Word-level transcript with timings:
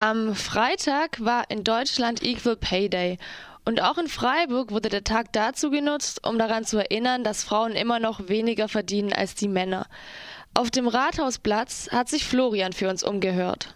Am 0.00 0.36
Freitag 0.36 1.24
war 1.24 1.50
in 1.50 1.64
Deutschland 1.64 2.22
Equal 2.22 2.54
Pay 2.54 2.88
Day. 2.88 3.18
Und 3.64 3.82
auch 3.82 3.98
in 3.98 4.06
Freiburg 4.06 4.70
wurde 4.70 4.90
der 4.90 5.02
Tag 5.02 5.32
dazu 5.32 5.70
genutzt, 5.70 6.24
um 6.24 6.38
daran 6.38 6.64
zu 6.64 6.78
erinnern, 6.78 7.24
dass 7.24 7.42
Frauen 7.42 7.72
immer 7.72 7.98
noch 7.98 8.28
weniger 8.28 8.68
verdienen 8.68 9.12
als 9.12 9.34
die 9.34 9.48
Männer. 9.48 9.88
Auf 10.54 10.70
dem 10.70 10.86
Rathausplatz 10.86 11.88
hat 11.90 12.08
sich 12.08 12.24
Florian 12.24 12.72
für 12.72 12.88
uns 12.88 13.02
umgehört. 13.02 13.74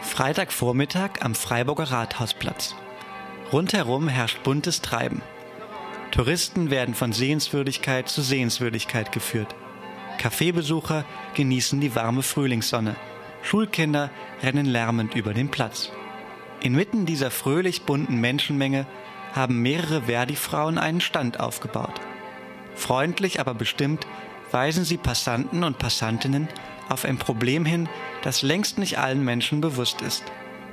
Freitagvormittag 0.00 1.20
am 1.20 1.34
Freiburger 1.34 1.90
Rathausplatz. 1.90 2.74
Rundherum 3.52 4.08
herrscht 4.08 4.42
buntes 4.44 4.80
Treiben. 4.80 5.20
Touristen 6.10 6.70
werden 6.70 6.94
von 6.94 7.12
Sehenswürdigkeit 7.12 8.08
zu 8.08 8.22
Sehenswürdigkeit 8.22 9.12
geführt. 9.12 9.54
Kaffeebesucher 10.26 11.04
genießen 11.34 11.80
die 11.80 11.94
warme 11.94 12.24
Frühlingssonne. 12.24 12.96
Schulkinder 13.44 14.10
rennen 14.42 14.66
lärmend 14.66 15.14
über 15.14 15.32
den 15.32 15.52
Platz. 15.52 15.92
Inmitten 16.60 17.06
dieser 17.06 17.30
fröhlich 17.30 17.82
bunten 17.82 18.20
Menschenmenge 18.20 18.88
haben 19.34 19.62
mehrere 19.62 20.02
Verdi-Frauen 20.02 20.78
einen 20.78 21.00
Stand 21.00 21.38
aufgebaut. 21.38 22.00
Freundlich, 22.74 23.38
aber 23.38 23.54
bestimmt 23.54 24.08
weisen 24.50 24.84
sie 24.84 24.96
Passanten 24.96 25.62
und 25.62 25.78
Passantinnen 25.78 26.48
auf 26.88 27.04
ein 27.04 27.18
Problem 27.18 27.64
hin, 27.64 27.88
das 28.22 28.42
längst 28.42 28.78
nicht 28.78 28.98
allen 28.98 29.24
Menschen 29.24 29.60
bewusst 29.60 30.02
ist. 30.02 30.24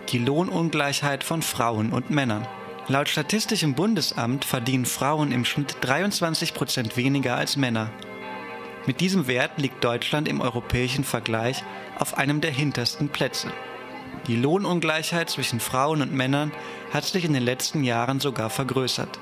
Die 0.10 0.18
Lohnungleichheit 0.18 1.24
von 1.24 1.44
Frauen 1.44 1.94
und 1.94 2.10
Männern. 2.10 2.48
Laut 2.88 3.08
Statistischem 3.08 3.76
Bundesamt 3.76 4.46
verdienen 4.46 4.88
Frauen 4.88 5.32
im 5.32 5.46
Schnitt 5.46 5.78
23 5.82 6.56
Prozent 6.56 6.98
weniger 6.98 7.36
als 7.36 7.56
Männer. 7.56 7.92
Mit 8.86 9.00
diesem 9.00 9.28
Wert 9.28 9.58
liegt 9.58 9.84
Deutschland 9.84 10.28
im 10.28 10.42
europäischen 10.42 11.06
Vergleich 11.06 11.64
auf 12.00 12.18
einem 12.18 12.42
der 12.42 12.52
hintersten 12.52 13.08
Plätze. 13.08 13.52
Die 14.28 14.36
Lohnungleichheit 14.36 15.30
zwischen 15.30 15.62
Frauen 15.62 16.02
und 16.02 16.12
Männern 16.12 16.52
hat 16.92 17.06
sich 17.06 17.24
in 17.24 17.34
den 17.34 17.44
letzten 17.44 17.84
Jahren 17.84 18.20
sogar 18.20 18.50
vergrößert. 18.50 19.20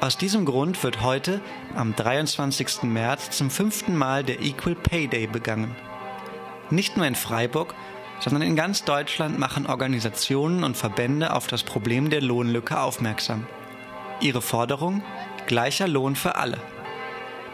Aus 0.00 0.18
diesem 0.18 0.44
Grund 0.44 0.82
wird 0.82 1.00
heute, 1.00 1.40
am 1.74 1.96
23. 1.96 2.82
März, 2.82 3.30
zum 3.30 3.50
fünften 3.50 3.96
Mal 3.96 4.22
der 4.22 4.42
Equal 4.42 4.74
Pay 4.74 5.08
Day 5.08 5.26
begangen. 5.26 5.74
Nicht 6.68 6.98
nur 6.98 7.06
in 7.06 7.14
Freiburg, 7.14 7.74
sondern 8.20 8.42
in 8.42 8.56
ganz 8.56 8.84
Deutschland 8.84 9.38
machen 9.38 9.66
Organisationen 9.66 10.64
und 10.64 10.76
Verbände 10.76 11.32
auf 11.32 11.46
das 11.46 11.62
Problem 11.62 12.10
der 12.10 12.20
Lohnlücke 12.20 12.78
aufmerksam. 12.78 13.46
Ihre 14.20 14.42
Forderung? 14.42 15.02
Gleicher 15.46 15.88
Lohn 15.88 16.16
für 16.16 16.36
alle. 16.36 16.58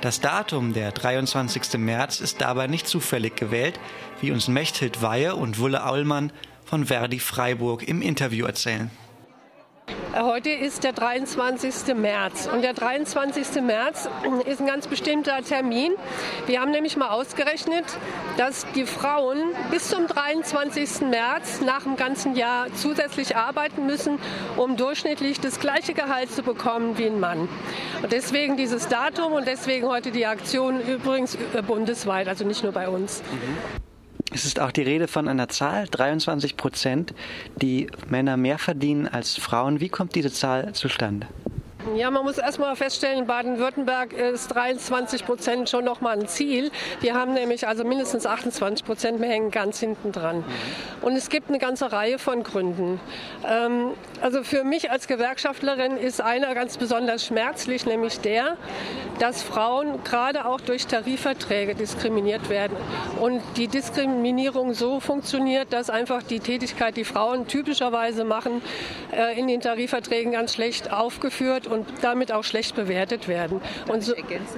Das 0.02 0.20
Datum, 0.20 0.72
der 0.72 0.90
23. 0.90 1.78
März, 1.78 2.20
ist 2.20 2.40
dabei 2.40 2.66
nicht 2.66 2.88
zufällig 2.88 3.36
gewählt, 3.36 3.78
wie 4.20 4.32
uns 4.32 4.48
Mechthild 4.48 5.00
Weihe 5.00 5.36
und 5.36 5.60
Wulle 5.60 5.86
Aulmann 5.86 6.32
von 6.64 6.86
Verdi 6.86 7.20
Freiburg 7.20 7.86
im 7.86 8.02
Interview 8.02 8.44
erzählen. 8.46 8.90
Heute 10.14 10.50
ist 10.50 10.84
der 10.84 10.92
23. 10.92 11.94
März 11.94 12.46
und 12.52 12.60
der 12.60 12.74
23. 12.74 13.62
März 13.62 14.10
ist 14.44 14.60
ein 14.60 14.66
ganz 14.66 14.86
bestimmter 14.86 15.42
Termin. 15.42 15.92
Wir 16.44 16.60
haben 16.60 16.70
nämlich 16.70 16.98
mal 16.98 17.08
ausgerechnet, 17.08 17.86
dass 18.36 18.66
die 18.74 18.84
Frauen 18.84 19.38
bis 19.70 19.88
zum 19.88 20.06
23. 20.06 21.08
März 21.08 21.62
nach 21.62 21.84
dem 21.84 21.96
ganzen 21.96 22.36
Jahr 22.36 22.66
zusätzlich 22.74 23.36
arbeiten 23.36 23.86
müssen, 23.86 24.18
um 24.58 24.76
durchschnittlich 24.76 25.40
das 25.40 25.60
gleiche 25.60 25.94
Gehalt 25.94 26.30
zu 26.30 26.42
bekommen 26.42 26.98
wie 26.98 27.06
ein 27.06 27.18
Mann. 27.18 27.48
Und 28.02 28.12
deswegen 28.12 28.58
dieses 28.58 28.88
Datum 28.88 29.32
und 29.32 29.46
deswegen 29.46 29.86
heute 29.86 30.10
die 30.10 30.26
Aktion 30.26 30.82
übrigens 30.82 31.38
bundesweit, 31.66 32.28
also 32.28 32.44
nicht 32.44 32.62
nur 32.62 32.72
bei 32.72 32.90
uns. 32.90 33.22
Mhm. 33.22 33.91
Es 34.34 34.46
ist 34.46 34.60
auch 34.60 34.72
die 34.72 34.82
Rede 34.82 35.08
von 35.08 35.28
einer 35.28 35.48
Zahl, 35.48 35.86
23 35.88 36.56
Prozent, 36.56 37.12
die 37.60 37.88
Männer 38.08 38.38
mehr 38.38 38.58
verdienen 38.58 39.06
als 39.06 39.36
Frauen. 39.36 39.80
Wie 39.80 39.90
kommt 39.90 40.14
diese 40.14 40.32
Zahl 40.32 40.72
zustande? 40.72 41.26
Ja, 41.96 42.10
man 42.12 42.24
muss 42.24 42.38
erstmal 42.38 42.76
feststellen, 42.76 43.18
in 43.18 43.26
Baden-Württemberg 43.26 44.12
ist 44.12 44.48
23 44.48 45.26
Prozent 45.26 45.68
schon 45.68 45.84
noch 45.84 46.00
mal 46.00 46.16
ein 46.16 46.28
Ziel. 46.28 46.70
Wir 47.00 47.14
haben 47.14 47.34
nämlich 47.34 47.66
also 47.66 47.82
mindestens 47.82 48.24
28 48.24 48.86
Prozent, 48.86 49.20
wir 49.20 49.28
hängen 49.28 49.50
ganz 49.50 49.80
hinten 49.80 50.12
dran. 50.12 50.44
Und 51.00 51.16
es 51.16 51.28
gibt 51.28 51.48
eine 51.48 51.58
ganze 51.58 51.90
Reihe 51.90 52.20
von 52.20 52.44
Gründen. 52.44 53.00
Ähm, 53.44 53.90
also 54.20 54.44
für 54.44 54.62
mich 54.62 54.92
als 54.92 55.08
Gewerkschaftlerin 55.08 55.96
ist 55.96 56.20
einer 56.20 56.54
ganz 56.54 56.78
besonders 56.78 57.26
schmerzlich, 57.26 57.84
nämlich 57.84 58.20
der, 58.20 58.56
dass 59.18 59.42
Frauen 59.42 60.04
gerade 60.04 60.46
auch 60.46 60.60
durch 60.60 60.86
Tarifverträge 60.86 61.74
diskriminiert 61.74 62.48
werden. 62.48 62.76
Und 63.20 63.42
die 63.56 63.66
Diskriminierung 63.66 64.72
so 64.72 65.00
funktioniert, 65.00 65.72
dass 65.72 65.90
einfach 65.90 66.22
die 66.22 66.38
Tätigkeit, 66.38 66.96
die 66.96 67.04
Frauen 67.04 67.48
typischerweise 67.48 68.22
machen, 68.22 68.62
äh, 69.12 69.38
in 69.38 69.48
den 69.48 69.60
Tarifverträgen 69.60 70.32
ganz 70.32 70.54
schlecht 70.54 70.92
aufgeführt 70.92 71.71
und 71.72 71.86
damit 72.02 72.32
auch 72.32 72.44
schlecht 72.44 72.76
bewertet 72.76 73.28
werden. 73.28 73.60
Und 73.88 74.02
so, 74.02 74.14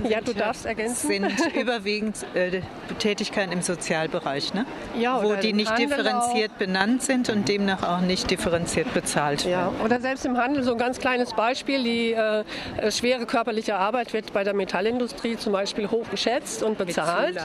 ja, 0.08 0.20
du 0.20 0.34
darfst 0.34 0.66
ergänzen. 0.66 1.08
Sind 1.08 1.54
überwiegend 1.54 2.16
äh, 2.34 2.60
Tätigkeiten 2.98 3.52
im 3.52 3.62
Sozialbereich, 3.62 4.54
ne? 4.54 4.66
Ja, 4.98 5.22
wo 5.22 5.34
die 5.34 5.52
nicht 5.52 5.70
Handel 5.70 5.88
differenziert 5.88 6.52
auch. 6.52 6.58
benannt 6.58 7.02
sind 7.02 7.28
und 7.30 7.48
demnach 7.48 7.82
auch 7.82 8.00
nicht 8.00 8.30
differenziert 8.30 8.92
bezahlt 8.94 9.46
werden. 9.46 9.74
Ja, 9.78 9.84
oder 9.84 10.00
selbst 10.00 10.26
im 10.26 10.36
Handel 10.36 10.62
so 10.62 10.72
ein 10.72 10.78
ganz 10.78 10.98
kleines 10.98 11.32
Beispiel: 11.32 11.82
Die 11.82 12.12
äh, 12.12 12.44
äh, 12.76 12.90
schwere 12.90 13.26
körperliche 13.26 13.76
Arbeit 13.76 14.12
wird 14.12 14.32
bei 14.32 14.44
der 14.44 14.54
Metallindustrie 14.54 15.36
zum 15.36 15.52
Beispiel 15.52 15.90
hoch 15.90 16.08
geschätzt 16.10 16.62
und 16.62 16.78
bezahlt. 16.78 17.38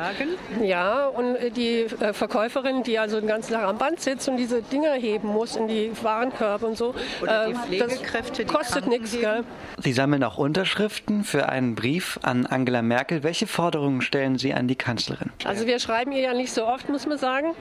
Mit 0.58 0.68
ja, 0.68 1.08
und 1.08 1.38
die 1.56 1.82
äh, 1.82 2.14
Verkäuferin, 2.14 2.84
die 2.84 3.00
also 3.00 3.20
den 3.20 3.28
ganzen 3.28 3.54
Tag 3.54 3.64
am 3.64 3.78
Band 3.78 4.02
sitzt 4.02 4.28
und 4.28 4.38
diese 4.38 4.62
Dinger 4.62 4.94
heben 4.94 5.28
muss 5.28 5.56
in 5.56 5.68
die 5.68 5.92
Warenkörbe 6.02 6.66
und 6.66 6.78
so, 6.78 6.94
oder 7.22 7.48
die 7.48 7.54
äh, 7.54 7.56
Pflegekräfte, 7.56 8.46
das 8.46 8.54
kostet 8.54 8.88
nichts. 8.88 9.18
Sie 9.82 9.94
sammeln 9.94 10.24
auch 10.24 10.38
Unterschriften 10.38 11.24
für 11.24 11.48
einen 11.48 11.76
Brief 11.76 12.20
an 12.22 12.46
Angela 12.46 12.82
Merkel. 12.82 13.24
Welche 13.24 13.48
Forderungen 13.48 14.02
stellen 14.02 14.38
Sie 14.38 14.54
an 14.54 14.68
die 14.68 14.76
Kanzlerin? 14.76 15.32
Also 15.46 15.68
wir 15.68 15.80
schreiben 15.80 16.12
ihr 16.12 16.22
ja 16.22 16.34
nicht 16.34 16.52
so 16.52 16.66
oft, 16.66 16.90
muss 16.90 17.06
man 17.08 17.18
sagen. 17.18 17.54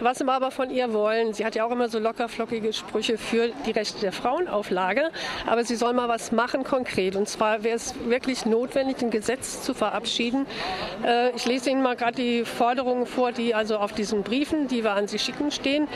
Was 0.00 0.20
wir 0.20 0.32
aber 0.32 0.50
von 0.50 0.70
ihr 0.70 0.92
wollen, 0.92 1.32
sie 1.32 1.46
hat 1.46 1.54
ja 1.54 1.64
auch 1.64 1.70
immer 1.70 1.88
so 1.88 1.98
lockerflockige 1.98 2.72
Sprüche 2.72 3.16
für 3.16 3.50
die 3.66 3.70
Rechte 3.70 4.00
der 4.00 4.12
Frauenauflage, 4.12 5.10
aber 5.46 5.64
sie 5.64 5.76
soll 5.76 5.94
mal 5.94 6.08
was 6.08 6.32
machen 6.32 6.64
konkret. 6.64 7.16
Und 7.16 7.28
zwar 7.28 7.62
wäre 7.64 7.76
es 7.76 7.94
wirklich 8.06 8.44
notwendig, 8.44 9.00
ein 9.02 9.10
Gesetz 9.10 9.62
zu 9.62 9.74
verabschieden. 9.74 10.46
Äh, 11.04 11.30
ich 11.34 11.46
lese 11.46 11.70
Ihnen 11.70 11.82
mal 11.82 11.96
gerade 11.96 12.16
die 12.16 12.44
Forderungen 12.44 13.06
vor, 13.06 13.32
die 13.32 13.54
also 13.54 13.78
auf 13.78 13.92
diesen 13.92 14.22
Briefen, 14.22 14.68
die 14.68 14.84
wir 14.84 14.92
an 14.92 15.08
Sie 15.08 15.18
schicken, 15.18 15.50
stehen. 15.50 15.88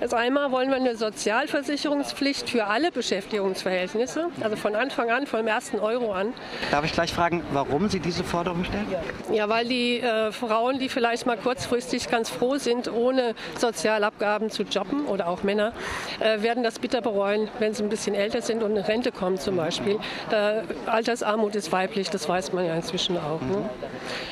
Also 0.00 0.16
einmal 0.16 0.50
wollen 0.52 0.68
wir 0.68 0.76
eine 0.76 0.96
Sozialversicherungspflicht 0.96 2.50
für 2.50 2.66
alle 2.66 2.90
Beschäftigungsverhältnisse, 2.90 4.26
also 4.40 4.56
von 4.56 4.74
Anfang 4.74 5.10
an, 5.10 5.26
vom 5.26 5.46
ersten 5.46 5.78
Euro 5.78 6.12
an. 6.12 6.32
Darf 6.70 6.84
ich 6.84 6.92
gleich 6.92 7.12
fragen, 7.12 7.42
warum 7.52 7.88
Sie 7.88 8.00
diese 8.00 8.24
Forderung 8.24 8.64
stellen? 8.64 8.86
Ja, 9.32 9.48
weil 9.48 9.66
die 9.66 10.00
äh, 10.00 10.32
Frauen, 10.32 10.78
die 10.78 10.88
vielleicht 10.88 11.26
mal 11.26 11.36
kurzfristig 11.36 12.10
ganz 12.10 12.28
froh 12.28 12.56
sind, 12.56 12.92
ohne 12.92 13.34
Sozialabgaben 13.58 14.50
zu 14.50 14.64
jobben 14.64 15.06
oder 15.06 15.28
auch 15.28 15.42
Männer, 15.42 15.72
äh, 16.20 16.42
werden 16.42 16.62
das 16.62 16.78
bitter 16.78 17.00
bereuen, 17.00 17.48
wenn 17.58 17.74
sie 17.74 17.82
ein 17.82 17.88
bisschen 17.88 18.14
älter 18.14 18.42
sind 18.42 18.62
und 18.62 18.76
in 18.76 18.82
Rente 18.82 19.12
kommen 19.12 19.38
zum 19.38 19.56
Beispiel. 19.56 19.98
Äh, 20.30 20.62
Altersarmut 20.86 21.54
ist 21.54 21.72
weiblich, 21.72 22.10
das 22.10 22.28
weiß 22.28 22.52
man 22.52 22.66
ja 22.66 22.74
inzwischen 22.74 23.16
auch. 23.16 23.40
Ne? 23.40 23.68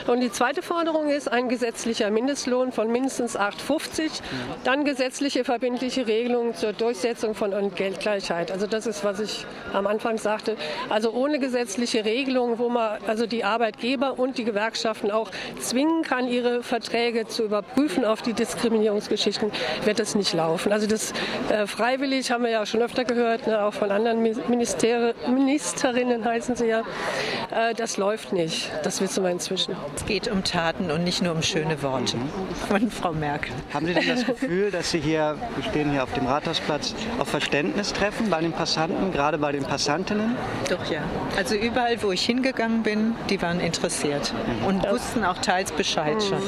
Und 0.07 0.21
die 0.21 0.31
zweite 0.31 0.63
Forderung 0.63 1.09
ist 1.09 1.31
ein 1.31 1.49
gesetzlicher 1.49 2.11
Mindestlohn 2.11 2.73
von 2.73 2.91
mindestens 2.91 3.39
8,50, 3.39 4.21
dann 4.65 4.85
gesetzliche 4.85 5.45
verbindliche 5.45 6.07
Regelungen 6.07 6.55
zur 6.55 6.73
Durchsetzung 6.73 7.35
von 7.35 7.53
Entgeltgleichheit. 7.53 8.51
Also 8.51 8.67
das 8.67 8.87
ist, 8.87 9.05
was 9.05 9.21
ich 9.21 9.47
am 9.73 9.87
Anfang 9.87 10.19
sagte. 10.19 10.57
Also 10.89 11.13
ohne 11.13 11.39
gesetzliche 11.39 12.05
Regelungen, 12.05 12.59
wo 12.59 12.69
man 12.69 12.99
also 13.07 13.27
die 13.27 13.45
Arbeitgeber 13.45 14.19
und 14.19 14.39
die 14.39 14.45
Gewerkschaften 14.45 15.11
auch 15.11 15.31
zwingen 15.61 16.03
kann, 16.03 16.29
ihre 16.29 16.63
Verträge 16.63 17.27
zu 17.27 17.45
überprüfen 17.45 18.05
auf 18.05 18.23
die 18.23 18.33
Diskriminierungsgeschichten, 18.33 19.51
wird 19.85 19.99
das 19.99 20.15
nicht 20.15 20.33
laufen. 20.33 20.73
Also 20.73 20.87
das 20.87 21.13
äh, 21.51 21.67
freiwillig 21.67 22.31
haben 22.31 22.45
wir 22.45 22.51
ja 22.51 22.67
schon 22.67 22.83
öfter 22.83 23.05
gehört, 23.05 23.47
ne, 23.47 23.63
auch 23.63 23.75
von 23.75 23.91
anderen 23.91 24.23
Minister 24.23 25.15
Ministerinnen 25.29 26.25
heißen 26.25 26.57
sie 26.57 26.67
ja. 26.67 26.83
Äh, 27.51 27.75
das 27.75 27.97
läuft 27.97 28.33
nicht. 28.33 28.71
Das 28.83 29.01
wissen 29.01 29.23
wir 29.23 29.31
inzwischen. 29.31 29.62
Es 29.95 30.07
geht 30.07 30.29
um 30.29 30.45
Taten 30.45 30.91
und 30.91 31.05
nicht 31.05 31.23
nur 31.23 31.33
um 31.33 31.43
schöne 31.43 31.83
Worte 31.83 32.17
von 32.69 32.91
Frau 32.91 33.13
Merkel. 33.13 33.53
Haben 33.73 33.87
Sie 33.87 33.95
denn 33.95 34.09
das 34.09 34.27
Gefühl, 34.27 34.71
dass 34.71 34.91
Sie 34.91 35.01
hier 35.01 35.37
wir 35.57 35.65
stehen 35.65 35.91
hier 35.91 36.03
auf 36.03 36.13
dem 36.13 36.27
Rathausplatz, 36.27 36.95
auf 37.19 37.29
Verständnis 37.29 37.93
treffen 37.93 38.31
bei 38.31 38.41
den 38.41 38.53
Passanten, 38.53 39.13
gerade 39.13 39.39
bei 39.39 39.53
den 39.53 39.65
Passantinnen? 39.65 40.37
Doch, 40.69 40.91
ja. 40.91 41.03
Also 41.37 41.55
überall, 41.55 42.03
wo 42.03 42.13
ich 42.13 42.25
hingegangen 42.25 42.83
bin, 42.83 43.15
die 43.31 43.41
waren 43.43 43.61
interessiert 43.61 44.33
mhm. 44.61 44.67
und 44.67 44.89
wussten 44.91 45.25
auch 45.25 45.39
teils 45.39 45.73
Bescheid 45.73 46.17
mhm. 46.17 46.21
schon. 46.21 46.43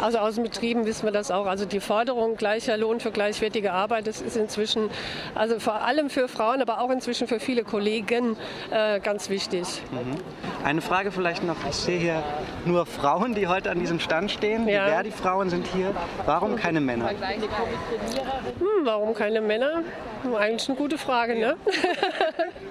Also 0.00 0.18
aus 0.18 0.34
den 0.34 0.44
Betrieben 0.44 0.84
wissen 0.84 1.04
wir 1.04 1.12
das 1.12 1.30
auch. 1.30 1.46
Also 1.46 1.64
die 1.64 1.80
Forderung 1.80 2.36
gleicher 2.36 2.76
Lohn 2.76 3.00
für 3.00 3.12
gleichwertige 3.12 3.72
Arbeit, 3.72 4.06
das 4.06 4.20
ist 4.20 4.36
inzwischen, 4.36 4.90
also 5.34 5.60
vor 5.60 5.82
allem 5.82 6.10
für 6.10 6.28
Frauen, 6.28 6.60
aber 6.60 6.80
auch 6.80 6.90
inzwischen 6.90 7.28
für 7.28 7.38
viele 7.38 7.62
Kollegen 7.62 8.36
äh, 8.70 9.00
ganz 9.00 9.28
wichtig. 9.28 9.82
Mhm. 9.92 10.64
Eine 10.64 10.80
Frage 10.80 11.12
vielleicht 11.12 11.44
noch. 11.44 11.56
Ich 11.68 11.76
sehe 11.76 11.98
hier 11.98 12.22
nur 12.64 12.86
Frauen, 12.86 13.34
die 13.34 13.46
heute 13.46 13.70
an 13.70 13.78
diesem 13.78 14.00
Stand 14.00 14.30
stehen. 14.30 14.68
Ja. 14.68 14.84
Die 14.84 14.90
Verdi-Frauen 14.90 15.50
sind 15.50 15.66
hier. 15.68 15.94
Warum 16.26 16.56
keine 16.56 16.80
Männer? 16.80 17.10
Hm, 17.10 18.84
warum 18.84 19.14
keine 19.14 19.40
Männer? 19.40 19.82
Eigentlich 20.38 20.68
eine 20.68 20.78
gute 20.78 20.98
Frage, 20.98 21.34
ne? 21.34 21.56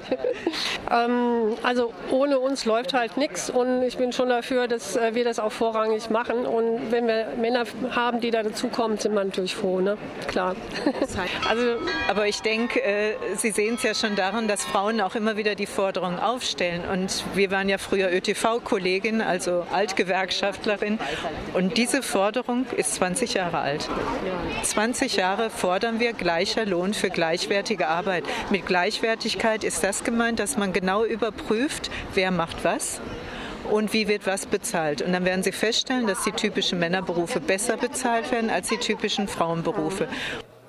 ähm, 0.91 1.57
also 1.63 1.94
ohne 2.09 2.39
uns 2.39 2.65
läuft 2.65 2.94
halt 2.94 3.18
nichts 3.18 3.50
und 3.50 3.83
ich 3.83 3.97
bin 3.97 4.13
schon 4.13 4.29
dafür, 4.29 4.68
dass 4.68 4.95
äh, 4.95 5.15
wir 5.15 5.25
das 5.25 5.39
auch 5.39 5.51
vorrangig 5.51 6.09
machen. 6.09 6.45
Und 6.45 6.91
wenn 6.91 7.07
wir 7.07 7.27
Männer 7.39 7.65
haben, 7.91 8.21
die 8.21 8.31
da 8.31 8.44
dazukommen, 8.44 8.97
sind 8.97 9.13
wir 9.13 9.23
natürlich 9.23 9.56
froh, 9.56 9.79
ne? 9.79 9.97
Klar. 10.27 10.56
Also, 11.50 11.77
aber 12.09 12.27
ich 12.27 12.41
denke, 12.41 12.81
äh, 12.81 13.15
Sie 13.35 13.51
sehen 13.51 13.75
es 13.75 13.83
ja 13.83 13.94
schon 13.94 14.15
daran, 14.15 14.47
dass 14.47 14.63
Frauen 14.63 15.01
auch 15.01 15.15
immer 15.15 15.38
wieder 15.38 15.56
die 15.56 15.65
Forderung 15.65 16.19
aufstellen. 16.19 16.83
Und 16.91 17.23
wir 17.33 17.51
waren 17.51 17.68
ja 17.69 17.77
früher 17.77 18.12
ÖTV-Kollegin, 18.12 19.21
also 19.21 19.60
Altgewerkschaftlerin. 19.71 20.99
Und 21.53 21.77
diese 21.77 22.03
Forderung 22.03 22.65
ist 22.77 22.95
20 22.95 23.33
Jahre 23.33 23.59
alt. 23.59 23.89
20 24.63 25.15
Jahre 25.15 25.49
fordern 25.49 25.99
wir 25.99 26.13
gleicher 26.13 26.65
Lohn 26.65 26.93
für 26.93 27.09
gleichwertige 27.09 27.87
Arbeit. 27.87 28.23
Mit 28.49 28.65
Gleichwertigkeit 28.65 29.63
ist 29.63 29.83
das 29.83 30.03
gemeint, 30.03 30.39
dass 30.39 30.57
man 30.57 30.73
genau 30.73 31.03
überprüft, 31.03 31.91
wer 32.13 32.31
macht 32.31 32.63
was 32.63 33.01
und 33.69 33.93
wie 33.93 34.07
wird 34.07 34.27
was 34.27 34.45
bezahlt. 34.45 35.01
Und 35.01 35.13
dann 35.13 35.25
werden 35.25 35.43
Sie 35.43 35.51
feststellen, 35.51 36.07
dass 36.07 36.23
die 36.23 36.31
typischen 36.31 36.79
Männerberufe 36.79 37.39
besser 37.39 37.77
bezahlt 37.77 38.31
werden 38.31 38.49
als 38.49 38.69
die 38.69 38.77
typischen 38.77 39.27
Frauenberufe. 39.27 40.07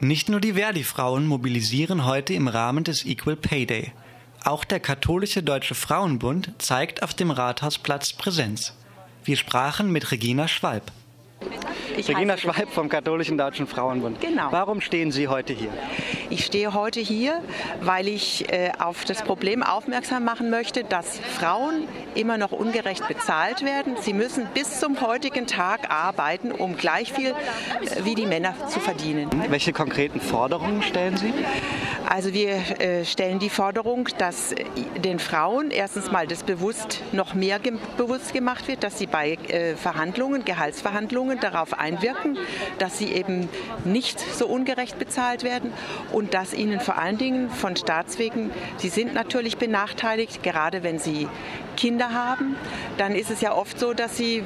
Nicht 0.00 0.28
nur 0.28 0.40
die 0.40 0.54
Verdi-Frauen 0.54 1.26
mobilisieren 1.26 2.04
heute 2.04 2.34
im 2.34 2.48
Rahmen 2.48 2.84
des 2.84 3.06
Equal 3.06 3.36
Pay 3.36 3.66
Day. 3.66 3.92
Auch 4.44 4.64
der 4.64 4.80
katholische 4.80 5.42
Deutsche 5.42 5.76
Frauenbund 5.76 6.52
zeigt 6.58 7.04
auf 7.04 7.14
dem 7.14 7.30
Rathausplatz 7.30 8.12
Präsenz. 8.12 8.74
Wir 9.24 9.36
sprachen 9.36 9.92
mit 9.92 10.10
Regina 10.10 10.48
Schwalb. 10.48 10.84
Ich 11.96 12.08
Regina 12.08 12.36
Schwalb 12.36 12.70
vom 12.70 12.88
Katholischen 12.88 13.38
Deutschen 13.38 13.66
Frauenbund. 13.66 14.20
Genau. 14.20 14.48
Warum 14.50 14.80
stehen 14.80 15.12
Sie 15.12 15.28
heute 15.28 15.52
hier? 15.52 15.72
Ich 16.32 16.46
stehe 16.46 16.72
heute 16.72 16.98
hier, 16.98 17.42
weil 17.82 18.08
ich 18.08 18.50
äh, 18.50 18.72
auf 18.78 19.04
das 19.04 19.20
Problem 19.22 19.62
aufmerksam 19.62 20.24
machen 20.24 20.48
möchte, 20.48 20.82
dass 20.82 21.18
Frauen 21.18 21.86
immer 22.14 22.38
noch 22.38 22.52
ungerecht 22.52 23.06
bezahlt 23.06 23.62
werden. 23.62 23.96
Sie 24.00 24.14
müssen 24.14 24.46
bis 24.54 24.80
zum 24.80 25.02
heutigen 25.02 25.46
Tag 25.46 25.90
arbeiten, 25.90 26.50
um 26.50 26.78
gleich 26.78 27.12
viel 27.12 27.32
äh, 27.32 28.04
wie 28.04 28.14
die 28.14 28.24
Männer 28.24 28.54
zu 28.68 28.80
verdienen. 28.80 29.28
Welche 29.50 29.74
konkreten 29.74 30.22
Forderungen 30.22 30.82
stellen 30.82 31.18
Sie? 31.18 31.34
Also 32.08 32.32
wir 32.32 32.80
äh, 32.80 33.04
stellen 33.04 33.38
die 33.38 33.50
Forderung, 33.50 34.08
dass 34.16 34.54
den 35.04 35.18
Frauen 35.18 35.70
erstens 35.70 36.10
mal 36.10 36.26
das 36.26 36.44
bewusst 36.44 37.02
noch 37.12 37.34
mehr 37.34 37.58
ge 37.58 37.74
bewusst 37.98 38.32
gemacht 38.32 38.68
wird, 38.68 38.84
dass 38.84 38.98
sie 38.98 39.06
bei 39.06 39.38
Verhandlungen, 39.76 40.44
Gehaltsverhandlungen 40.44 41.40
darauf 41.40 41.78
einwirken, 41.78 42.38
dass 42.78 42.98
sie 42.98 43.12
eben 43.12 43.48
nicht 43.84 44.18
so 44.20 44.46
ungerecht 44.46 44.98
bezahlt 44.98 45.42
werden 45.42 45.72
und 46.12 46.21
dass 46.30 46.54
ihnen 46.54 46.80
vor 46.80 46.98
allen 46.98 47.18
Dingen 47.18 47.50
von 47.50 47.76
Staatswegen, 47.76 48.50
sie 48.76 48.88
sind 48.88 49.14
natürlich 49.14 49.56
benachteiligt, 49.56 50.42
gerade 50.42 50.82
wenn 50.82 50.98
sie 50.98 51.28
Kinder 51.76 52.12
haben, 52.12 52.56
dann 52.98 53.14
ist 53.14 53.30
es 53.30 53.40
ja 53.40 53.54
oft 53.54 53.78
so, 53.78 53.94
dass 53.94 54.16
sie 54.16 54.44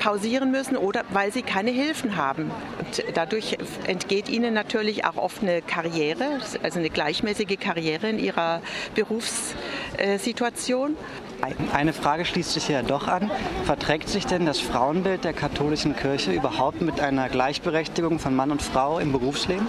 pausieren 0.00 0.50
müssen 0.50 0.76
oder 0.76 1.04
weil 1.10 1.32
sie 1.32 1.42
keine 1.42 1.70
Hilfen 1.70 2.16
haben. 2.16 2.50
Und 2.78 3.04
dadurch 3.14 3.56
entgeht 3.86 4.28
ihnen 4.28 4.52
natürlich 4.52 5.04
auch 5.04 5.16
oft 5.16 5.42
eine 5.42 5.62
Karriere, 5.62 6.40
also 6.62 6.80
eine 6.80 6.90
gleichmäßige 6.90 7.58
Karriere 7.58 8.08
in 8.08 8.18
ihrer 8.18 8.60
Berufssituation. 8.94 10.96
Eine 11.72 11.92
Frage 11.92 12.24
schließt 12.24 12.52
sich 12.52 12.68
ja 12.68 12.82
doch 12.82 13.08
an. 13.08 13.30
Verträgt 13.64 14.08
sich 14.08 14.26
denn 14.26 14.46
das 14.46 14.60
Frauenbild 14.60 15.24
der 15.24 15.32
katholischen 15.32 15.96
Kirche 15.96 16.32
überhaupt 16.32 16.82
mit 16.82 17.00
einer 17.00 17.28
Gleichberechtigung 17.28 18.18
von 18.18 18.34
Mann 18.34 18.50
und 18.50 18.62
Frau 18.62 18.98
im 18.98 19.12
Berufsleben? 19.12 19.66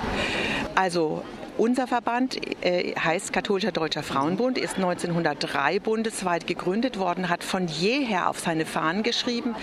Also 0.76 1.24
unser 1.58 1.86
Verband 1.86 2.40
äh, 2.66 2.96
heißt 2.96 3.32
Katholischer 3.32 3.72
Deutscher 3.72 4.02
Frauenbund, 4.02 4.58
ist 4.58 4.76
1903 4.76 5.80
bundesweit 5.80 6.48
gegründet 6.48 6.98
worden, 6.98 7.30
hat 7.30 7.44
von 7.44 7.68
jeher 7.68 8.30
auf 8.30 8.40
seine 8.40 8.66
Fahnen 8.66 9.04
geschrieben, 9.04 9.56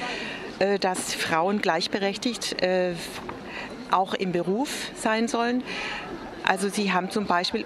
äh, 0.61 0.79
dass 0.79 1.15
Frauen 1.15 1.61
gleichberechtigt 1.61 2.63
äh, 2.63 2.95
auch 3.91 4.15
im 4.15 4.31
Beruf 4.31 4.93
sein 4.95 5.27
sollen. 5.27 5.65
Also 6.45 6.69
sie 6.69 6.93
haben 6.93 7.11
zum 7.11 7.27
Beispiel 7.27 7.65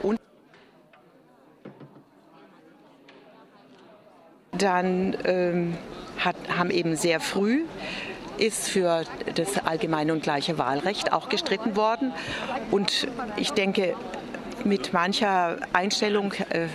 dann 4.53 5.17
ähm, 5.25 5.77
hat, 6.19 6.37
haben 6.49 6.71
eben 6.71 6.97
sehr 6.97 7.21
früh 7.21 7.65
ist 8.39 8.69
für 8.69 9.05
das 9.35 9.59
allgemeine 9.59 10.13
und 10.13 10.23
gleiche 10.23 10.59
Wahlrecht 10.59 11.13
auch 11.13 11.29
gestritten 11.29 11.77
worden. 11.77 12.13
Und 12.71 13.09
ich 13.37 13.51
denke, 13.51 13.95
mit 14.65 14.93
mancher 14.93 15.59
Einstellung 15.73 16.33
äh, 16.33 16.69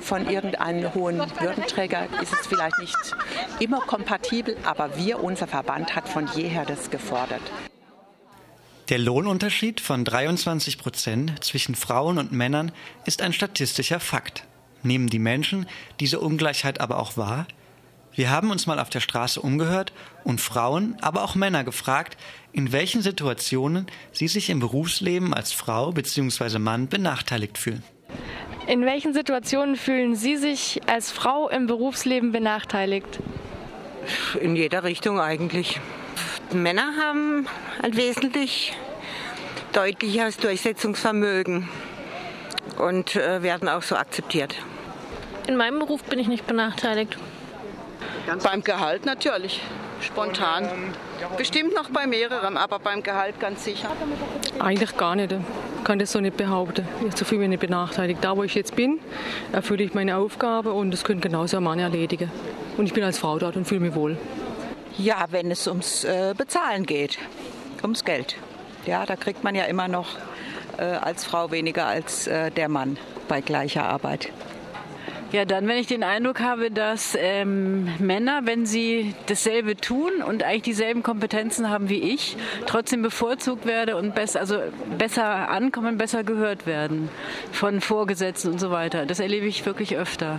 von 0.00 0.28
irgendeinem 0.28 0.94
hohen 0.94 1.18
Würdenträger 1.18 2.06
ist 2.20 2.32
es 2.32 2.46
vielleicht 2.46 2.78
nicht 2.78 2.96
immer 3.60 3.80
kompatibel, 3.80 4.56
aber 4.64 4.96
wir, 4.96 5.22
unser 5.22 5.46
Verband, 5.46 5.94
hat 5.96 6.08
von 6.08 6.28
jeher 6.34 6.64
das 6.64 6.90
gefordert. 6.90 7.42
Der 8.88 8.98
Lohnunterschied 8.98 9.80
von 9.80 10.04
23 10.04 10.76
Prozent 10.76 11.44
zwischen 11.44 11.74
Frauen 11.74 12.18
und 12.18 12.32
Männern 12.32 12.72
ist 13.06 13.22
ein 13.22 13.32
statistischer 13.32 14.00
Fakt. 14.00 14.44
Nehmen 14.82 15.06
die 15.06 15.20
Menschen 15.20 15.66
diese 16.00 16.20
Ungleichheit 16.20 16.80
aber 16.80 16.98
auch 16.98 17.16
wahr? 17.16 17.46
Wir 18.14 18.30
haben 18.30 18.50
uns 18.50 18.66
mal 18.66 18.78
auf 18.78 18.90
der 18.90 19.00
Straße 19.00 19.40
umgehört 19.40 19.92
und 20.22 20.40
Frauen, 20.40 20.96
aber 21.00 21.22
auch 21.24 21.34
Männer 21.34 21.64
gefragt, 21.64 22.18
in 22.52 22.70
welchen 22.70 23.00
Situationen 23.00 23.86
sie 24.12 24.28
sich 24.28 24.50
im 24.50 24.60
Berufsleben 24.60 25.32
als 25.32 25.52
Frau 25.52 25.92
bzw. 25.92 26.58
Mann 26.58 26.88
benachteiligt 26.88 27.56
fühlen. 27.56 27.82
In 28.66 28.84
welchen 28.84 29.14
Situationen 29.14 29.76
fühlen 29.76 30.14
Sie 30.14 30.36
sich 30.36 30.80
als 30.86 31.10
Frau 31.10 31.48
im 31.48 31.66
Berufsleben 31.66 32.30
benachteiligt? 32.30 33.18
In 34.40 34.56
jeder 34.56 34.84
Richtung 34.84 35.18
eigentlich. 35.18 35.80
Männer 36.52 36.94
haben 37.00 37.46
ein 37.82 37.96
wesentlich 37.96 38.74
deutlicheres 39.72 40.36
Durchsetzungsvermögen 40.36 41.68
und 42.78 43.16
äh, 43.16 43.42
werden 43.42 43.68
auch 43.68 43.82
so 43.82 43.96
akzeptiert. 43.96 44.54
In 45.48 45.56
meinem 45.56 45.78
Beruf 45.78 46.04
bin 46.04 46.18
ich 46.18 46.28
nicht 46.28 46.46
benachteiligt. 46.46 47.16
Ganz 48.26 48.44
beim 48.44 48.62
Gehalt 48.62 49.04
natürlich, 49.04 49.60
spontan. 50.00 50.68
Bestimmt 51.36 51.74
noch 51.74 51.90
bei 51.90 52.06
mehreren, 52.06 52.56
aber 52.56 52.78
beim 52.78 53.02
Gehalt 53.02 53.40
ganz 53.40 53.64
sicher. 53.64 53.90
Eigentlich 54.58 54.96
gar 54.96 55.16
nicht. 55.16 55.32
Ich 55.32 55.84
kann 55.84 55.98
das 55.98 56.12
so 56.12 56.20
nicht 56.20 56.36
behaupten. 56.36 56.86
Ich 57.06 57.16
so 57.16 57.24
viel 57.24 57.38
bin 57.38 57.50
nicht 57.50 57.60
benachteiligt. 57.60 58.22
Da, 58.22 58.36
wo 58.36 58.44
ich 58.44 58.54
jetzt 58.54 58.76
bin, 58.76 59.00
erfülle 59.52 59.82
ich 59.82 59.94
meine 59.94 60.16
Aufgabe 60.16 60.72
und 60.72 60.92
das 60.92 61.02
könnte 61.02 61.28
genauso 61.28 61.56
ein 61.56 61.64
Mann 61.64 61.80
erledigen. 61.80 62.30
Und 62.76 62.86
ich 62.86 62.92
bin 62.92 63.02
als 63.02 63.18
Frau 63.18 63.38
dort 63.38 63.56
und 63.56 63.66
fühle 63.66 63.80
mich 63.80 63.94
wohl. 63.94 64.16
Ja, 64.98 65.26
wenn 65.30 65.50
es 65.50 65.66
ums 65.66 66.04
äh, 66.04 66.34
Bezahlen 66.36 66.86
geht, 66.86 67.18
ums 67.82 68.04
Geld. 68.04 68.36
Ja, 68.86 69.04
da 69.06 69.16
kriegt 69.16 69.42
man 69.42 69.54
ja 69.54 69.64
immer 69.64 69.88
noch 69.88 70.16
äh, 70.76 70.84
als 70.84 71.24
Frau 71.24 71.50
weniger 71.50 71.86
als 71.86 72.26
äh, 72.26 72.50
der 72.50 72.68
Mann 72.68 72.98
bei 73.28 73.40
gleicher 73.40 73.84
Arbeit. 73.84 74.28
Ja, 75.32 75.46
dann, 75.46 75.66
wenn 75.66 75.78
ich 75.78 75.86
den 75.86 76.04
Eindruck 76.04 76.40
habe, 76.40 76.70
dass 76.70 77.16
ähm, 77.18 77.88
Männer, 77.98 78.42
wenn 78.44 78.66
sie 78.66 79.14
dasselbe 79.26 79.78
tun 79.78 80.10
und 80.26 80.42
eigentlich 80.42 80.62
dieselben 80.62 81.02
Kompetenzen 81.02 81.70
haben 81.70 81.88
wie 81.88 82.00
ich, 82.00 82.36
trotzdem 82.66 83.00
bevorzugt 83.00 83.64
werde 83.64 83.96
und 83.96 84.14
besser, 84.14 84.40
also 84.40 84.58
besser 84.98 85.48
ankommen, 85.48 85.96
besser 85.96 86.22
gehört 86.22 86.66
werden 86.66 87.08
von 87.50 87.80
Vorgesetzten 87.80 88.52
und 88.52 88.58
so 88.60 88.70
weiter. 88.70 89.06
Das 89.06 89.20
erlebe 89.20 89.46
ich 89.46 89.64
wirklich 89.64 89.96
öfter. 89.96 90.38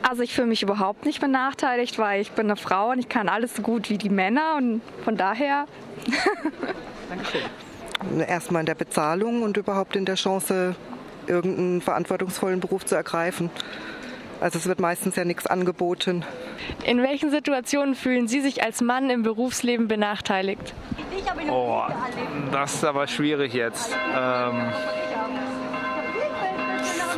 Also 0.00 0.22
ich 0.22 0.34
fühle 0.34 0.46
mich 0.46 0.62
überhaupt 0.62 1.04
nicht 1.04 1.20
benachteiligt, 1.20 1.98
weil 1.98 2.22
ich 2.22 2.32
bin 2.32 2.46
eine 2.46 2.56
Frau 2.56 2.92
und 2.92 2.98
ich 2.98 3.10
kann 3.10 3.28
alles 3.28 3.54
so 3.54 3.60
gut 3.60 3.90
wie 3.90 3.98
die 3.98 4.08
Männer 4.08 4.56
und 4.56 4.80
von 5.04 5.18
daher. 5.18 5.66
Dankeschön. 7.10 7.42
Erstmal 8.26 8.60
in 8.60 8.66
der 8.66 8.76
Bezahlung 8.76 9.42
und 9.42 9.58
überhaupt 9.58 9.94
in 9.94 10.06
der 10.06 10.14
Chance, 10.14 10.74
irgendeinen 11.26 11.82
verantwortungsvollen 11.82 12.60
Beruf 12.60 12.86
zu 12.86 12.94
ergreifen. 12.94 13.50
Also 14.40 14.58
es 14.58 14.66
wird 14.66 14.80
meistens 14.80 15.16
ja 15.16 15.24
nichts 15.24 15.46
angeboten. 15.46 16.24
In 16.84 17.02
welchen 17.02 17.30
Situationen 17.30 17.94
fühlen 17.94 18.28
Sie 18.28 18.40
sich 18.40 18.62
als 18.62 18.80
Mann 18.80 19.10
im 19.10 19.22
Berufsleben 19.22 19.88
benachteiligt? 19.88 20.74
Oh, 21.50 21.82
das 22.52 22.74
ist 22.74 22.84
aber 22.84 23.06
schwierig 23.06 23.54
jetzt. 23.54 23.96
Ähm, 24.14 24.62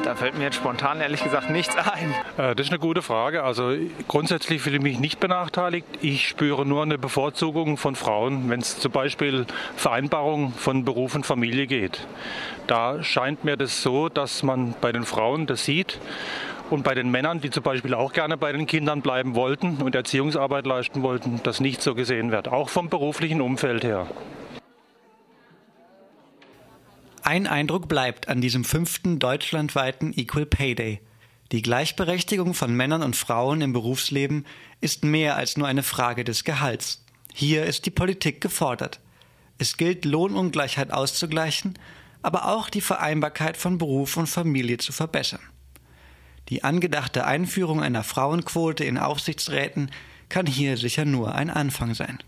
da 0.05 0.15
fällt 0.15 0.39
mir 0.39 0.45
jetzt 0.45 0.57
spontan 0.57 1.01
ehrlich 1.01 1.23
gesagt 1.23 1.51
nichts 1.51 1.77
ein. 1.77 2.15
Äh, 2.37 2.55
das 2.55 2.67
ist 2.67 2.73
eine 2.73 2.79
gute 2.79 3.03
Frage. 3.03 3.43
Also 3.43 3.75
grundsätzlich 4.07 4.63
fühle 4.63 4.77
ich 4.77 4.83
mich 4.83 4.99
nicht 4.99 5.21
benachteiligt. 5.21 5.87
Ich 6.01 6.29
spüre 6.29 6.65
nur 6.65 6.83
eine 6.83 6.99
Bevorzugung 6.99 7.77
von 7.77 7.95
Frauen, 7.95 8.49
wenn 8.49 8.61
es 8.61 8.79
zum 8.79 8.93
Beispiel 8.93 9.45
Vereinbarung 9.77 10.53
von 10.53 10.85
Beruf 10.85 11.15
und 11.15 11.27
Familie 11.27 11.67
geht. 11.67 12.07
Da 12.69 13.03
scheint 13.03 13.45
mir 13.45 13.57
das 13.57 13.83
so, 13.83 14.09
dass 14.09 14.43
man 14.43 14.75
bei 14.81 14.93
den 14.93 15.05
Frauen 15.05 15.47
das 15.47 15.65
sieht 15.65 15.99
Und 16.71 16.85
bei 16.85 16.95
den 16.95 17.11
Männern, 17.11 17.41
die 17.41 17.51
zum 17.51 17.63
Beispiel 17.63 17.95
auch 17.95 18.13
gerne 18.13 18.37
bei 18.37 18.53
den 18.53 18.67
Kindern 18.67 19.01
bleiben 19.01 19.35
wollten 19.35 19.79
und 19.79 19.95
Erziehungsarbeit 19.95 20.67
leisten 20.67 21.03
wollten, 21.03 21.41
das 21.43 21.61
nicht 21.61 21.81
so 21.81 21.95
gesehen 21.95 22.31
wird, 22.31 22.49
auch 22.49 22.69
vom 22.69 22.91
beruflichen 22.91 23.41
Umfeld 23.41 23.85
her. 23.85 24.07
Ein 27.23 27.47
Eindruck 27.47 27.89
bleibt 27.89 28.29
an 28.29 28.41
diesem 28.41 28.65
fünften 28.65 29.19
deutschlandweiten 29.19 30.13
Equal 30.17 30.47
Pay 30.47 30.75
Day. 30.75 31.01
Die 31.53 31.63
Gleichberechtigung 31.63 32.53
von 32.53 32.75
Männern 32.75 33.03
und 33.03 33.17
Frauen 33.17 33.63
im 33.63 33.73
Berufsleben 33.73 34.45
ist 34.83 35.05
mehr 35.05 35.37
als 35.37 35.57
nur 35.57 35.67
eine 35.67 35.83
Frage 35.83 36.25
des 36.25 36.45
Gehalts. 36.45 37.05
Hier 37.33 37.65
ist 37.65 37.87
die 37.87 37.91
Politik 37.91 38.43
gefordert. 38.43 39.01
Es 39.57 39.79
gilt, 39.79 40.05
Lohnungleichheit 40.05 40.93
auszugleichen, 40.93 41.79
aber 42.21 42.49
auch 42.49 42.69
die 42.69 42.83
Vereinbarkeit 42.83 43.57
von 43.57 43.79
Beruf 43.79 44.19
und 44.19 44.27
Familie 44.27 44.77
zu 44.77 44.93
verbessern. 44.93 45.41
Die 46.49 46.65
angedachte 46.65 47.27
Einführung 47.27 47.83
einer 47.83 48.05
Frauenquote 48.05 48.85
in 48.85 48.97
Aufsichtsräten 48.97 49.91
kann 50.31 50.47
hier 50.47 50.77
sicher 50.77 51.05
nur 51.05 51.35
ein 51.35 51.51
Anfang 51.51 51.95
sein. 51.95 52.17